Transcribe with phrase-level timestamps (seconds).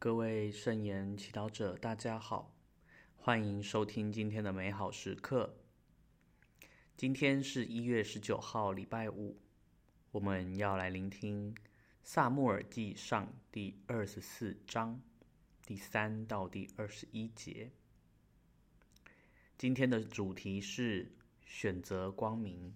[0.00, 2.56] 各位圣言祈祷者，大家好，
[3.16, 5.58] 欢迎收听今天的美好时刻。
[6.96, 9.36] 今天是一月十九号，礼拜五，
[10.12, 11.54] 我们要来聆听
[12.02, 15.02] 《撒慕尔记上》第二十四章
[15.66, 17.70] 第三到第二十一节。
[19.58, 21.12] 今天的主题是
[21.44, 22.74] 选择光明。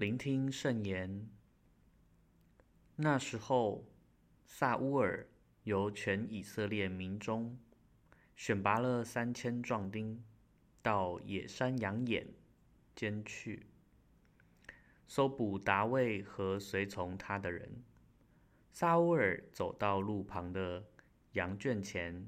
[0.00, 1.28] 聆听圣言。
[2.96, 3.84] 那时候，
[4.46, 5.28] 撒乌尔
[5.64, 7.58] 由全以色列民中
[8.34, 10.24] 选拔了三千壮丁，
[10.80, 12.26] 到野山羊眼
[12.96, 13.66] 间去，
[15.06, 17.84] 搜捕达味和随从他的人。
[18.72, 20.82] 撒乌尔走到路旁的
[21.32, 22.26] 羊圈前，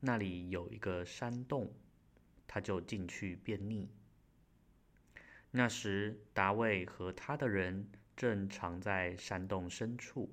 [0.00, 1.72] 那里有一个山洞，
[2.46, 3.88] 他就进去便溺。
[5.52, 10.32] 那时，达味和他的人正藏在山洞深处。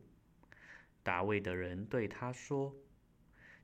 [1.02, 2.76] 达味的人对他说：“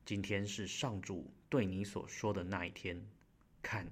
[0.03, 3.05] 今天是上主对你所说的那一天。
[3.61, 3.87] 看，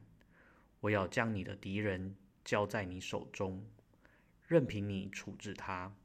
[0.80, 3.64] 我要将你的敌人交在你手中，
[4.48, 5.96] 任凭你处置他。”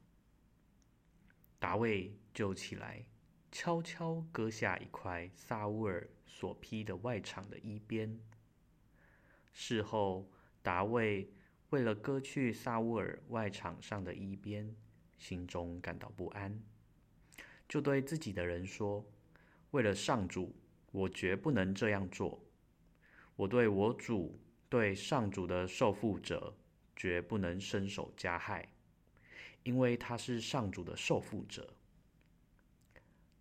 [1.57, 3.03] 达味就起来，
[3.51, 8.19] 悄悄割下一块撒乌尔所披的外氅的衣边。
[9.53, 10.29] 事后，
[10.61, 11.31] 达味。
[11.69, 14.73] 为了割去撒乌尔外场上的衣边，
[15.17, 16.61] 心中感到不安，
[17.67, 19.05] 就对自己的人说
[19.71, 20.55] ：“为了上主，
[20.91, 22.41] 我绝不能这样做。
[23.35, 26.55] 我对我主、对上主的受傅者，
[26.95, 28.69] 绝不能伸手加害，
[29.63, 31.73] 因为他是上主的受傅者。”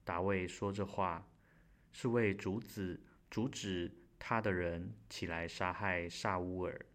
[0.02, 1.28] 达味说这话，
[1.92, 6.86] 是为阻止阻止他的人起来杀害撒乌尔。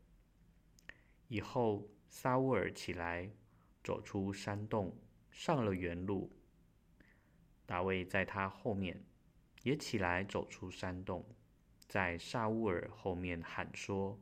[1.32, 3.32] 以后，撒乌尔起来，
[3.82, 4.94] 走出山洞，
[5.32, 6.30] 上了原路。
[7.66, 9.02] 达味在他后面，
[9.64, 11.26] 也起来走出山洞，
[11.88, 14.20] 在撒乌尔后面喊说：“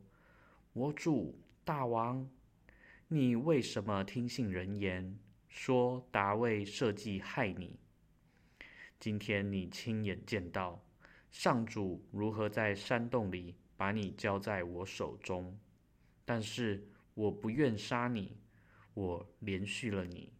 [0.72, 2.30] 我主大王，
[3.08, 5.18] 你为什么听信人言，
[5.48, 7.76] 说达味设计害你？
[9.00, 10.80] 今天你亲眼见到
[11.32, 15.58] 上主如何在山洞里把你交在我手中，
[16.24, 16.86] 但是。”
[17.20, 18.38] 我不愿杀你，
[18.94, 20.32] 我怜恤了你。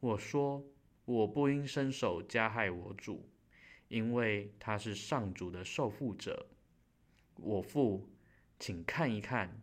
[0.00, 0.66] 我说，
[1.04, 3.30] 我不应伸手加害我主，
[3.86, 6.48] 因为他是上主的受傅者。
[7.36, 8.10] 我父，
[8.58, 9.62] 请看一看，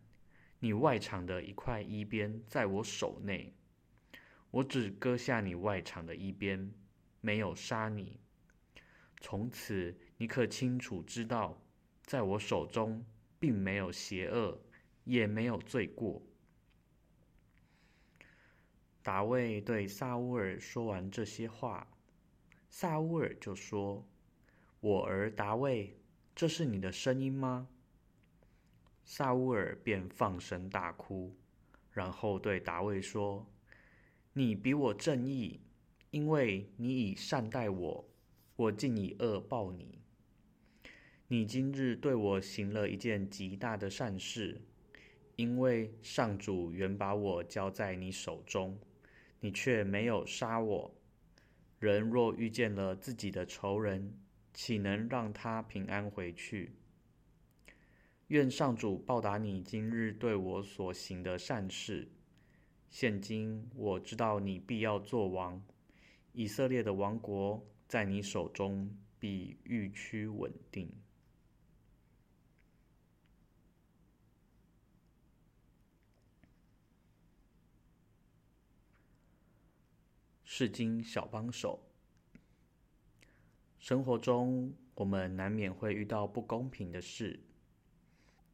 [0.60, 3.54] 你外场的一块衣边在我手内，
[4.50, 6.74] 我只割下你外场的衣边，
[7.20, 8.18] 没有杀你。
[9.20, 11.62] 从此，你可清楚知道，
[12.06, 13.06] 在我手中
[13.38, 14.58] 并没有邪恶，
[15.04, 16.26] 也没有罪过。
[19.10, 21.92] 达卫对撒乌尔说完这些话，
[22.70, 24.08] 撒乌尔就说
[24.82, 25.98] ：“我儿达卫，
[26.36, 27.68] 这是你的声音吗？”
[29.04, 31.36] 撒乌尔便放声大哭，
[31.92, 33.52] 然后对达卫说
[34.34, 35.60] ：“你比我正义，
[36.12, 38.08] 因为你以善待我，
[38.58, 40.04] 我竟以恶报你。
[41.30, 44.62] 你今日对我行了一件极大的善事，
[45.36, 48.78] 因为上主原把我交在你手中。”
[49.40, 50.94] 你却没有杀我。
[51.80, 54.14] 人若遇见了自己的仇人，
[54.54, 56.74] 岂能让他平安回去？
[58.28, 62.08] 愿上主报答你今日对我所行的善事。
[62.90, 65.64] 现今我知道你必要作王，
[66.34, 70.92] 以色列的王国在你手中必愈趋稳定。
[80.60, 81.80] 圣经小帮手。
[83.78, 87.40] 生活中，我们难免会遇到不公平的事。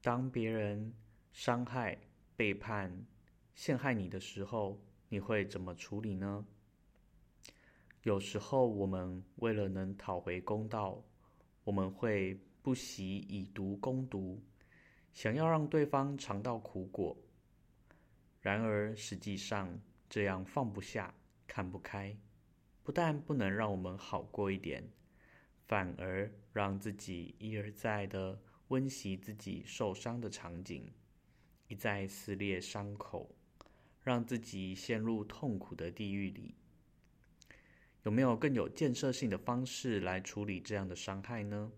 [0.03, 0.93] 当别人
[1.33, 1.97] 伤害、
[2.35, 3.07] 背叛、
[3.55, 4.79] 陷害你的时候，
[5.09, 6.45] 你会怎么处理呢？
[8.03, 11.03] 有时候，我们为了能讨回公道，
[11.63, 14.39] 我们会不惜以毒攻毒，
[15.11, 17.17] 想要让对方尝到苦果。
[18.41, 21.11] 然而，实际上这样放不下。
[21.47, 22.17] 看不开，
[22.83, 24.83] 不但不能让我们好过一点，
[25.67, 30.91] 反而让自己一而再的温习自己受伤的场景，
[31.67, 33.35] 一再撕裂伤口，
[34.03, 36.55] 让自己陷入痛苦的地狱里。
[38.03, 41.71] 有没有更有建设性的方式来处理这样的伤害呢？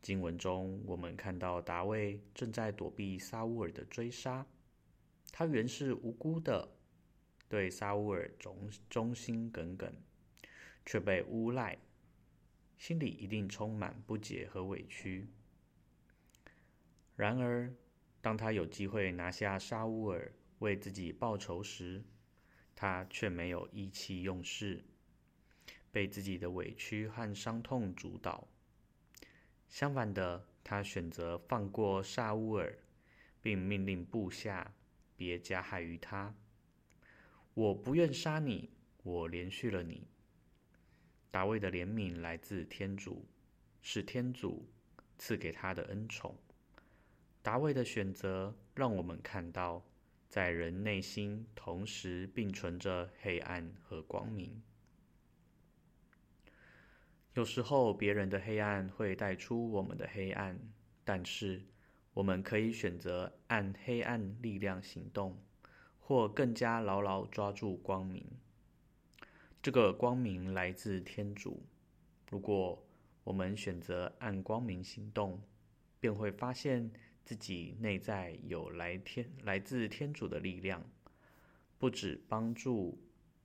[0.00, 4.46] 经文中，我们看到达味正在躲避撒乌尔的追杀。
[5.32, 6.75] 他原是无辜的，
[7.48, 9.92] 对沙乌尔忠忠心耿耿，
[10.84, 11.78] 却被诬赖，
[12.76, 15.28] 心里一定充满不解和委屈。
[17.14, 17.72] 然而，
[18.20, 22.04] 当他有机会拿下沙乌尔为自己报仇时，
[22.74, 24.84] 他却没有意气用事，
[25.90, 28.48] 被自己的委屈和伤痛主导。
[29.68, 32.78] 相反的，他选择放过沙乌尔，
[33.40, 34.72] 并命令部下。
[35.18, 36.34] 别加害于他。
[37.56, 38.68] 我不愿杀你，
[39.02, 40.06] 我怜恤了你。
[41.30, 43.26] 大卫的怜悯来自天主，
[43.80, 44.68] 是天主
[45.16, 46.36] 赐给他的恩宠。
[47.40, 49.82] 大卫的选择让我们看到，
[50.28, 54.62] 在人内心同时并存着黑暗和光明。
[57.32, 60.60] 有时候别人的黑暗会带出我们的黑暗，
[61.04, 61.64] 但是，
[62.12, 65.42] 我们可以选择按黑暗力量行动，
[66.08, 68.24] 或更加牢牢抓住光明。
[69.60, 71.64] 这个光明来自天主。
[72.30, 72.80] 如果
[73.24, 75.42] 我们选择按光明行动，
[75.98, 76.92] 便会发现
[77.24, 80.80] 自己内在有来天来自天主的力量，
[81.76, 82.96] 不止帮助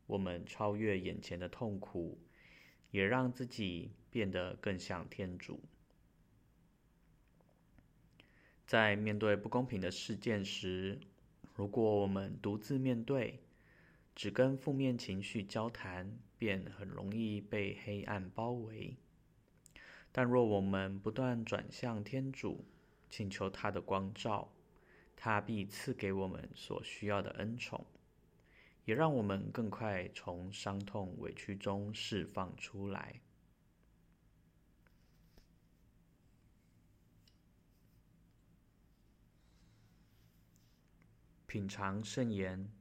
[0.05, 2.19] 我们超越眼前的痛苦，
[2.91, 5.59] 也让自己变得更像天主。
[8.67, 10.99] 在面对不公平的事件时，
[11.61, 13.39] 如果我们独自面对，
[14.15, 18.97] 只跟负面情绪交谈，便很容易被黑暗包围。
[20.11, 22.65] 但若我们不断转向天主，
[23.11, 24.51] 请求他的光照，
[25.15, 27.85] 他必赐给我们所需要的恩宠，
[28.85, 33.21] 也让我们更快从伤痛委屈中释放出来。
[41.51, 42.71] 品尝圣言，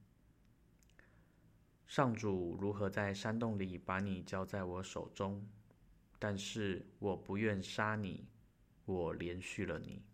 [1.88, 5.44] 上主如何在山洞里把你交在我手中，
[6.20, 8.28] 但是我不愿杀你，
[8.84, 10.04] 我怜恤了你。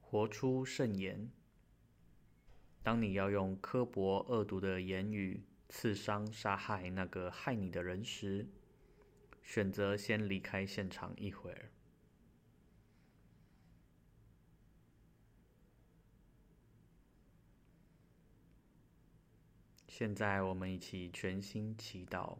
[0.00, 1.28] 活出圣言。
[2.84, 8.48] 当你要用刻薄恶毒的言语刺伤、杀害那个害你的人时，
[9.50, 11.72] 选择先离开现场一会儿。
[19.88, 22.38] 现在，我们一起全心祈祷。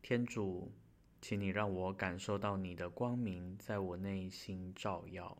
[0.00, 0.72] 天主，
[1.20, 5.36] 请你让我感受到你的光明在我内心照耀，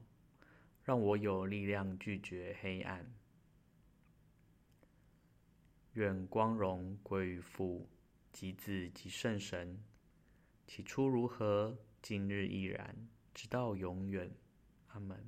[0.85, 3.11] 让我有力量拒绝黑暗。
[5.95, 7.89] 愿光荣归于父。
[8.33, 9.83] 及子及圣神，
[10.67, 14.31] 起初如何，今日亦然，直到永远。
[14.89, 15.25] 阿门。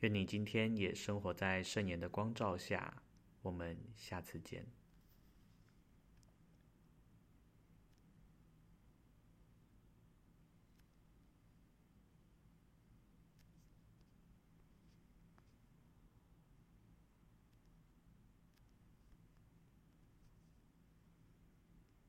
[0.00, 3.02] 愿你今天也生活在圣言的光照下。
[3.42, 4.66] 我们下次见。